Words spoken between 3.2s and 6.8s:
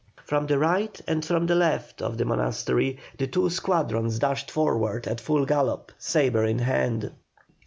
two squadrons dashed forward at full gallop, sabre in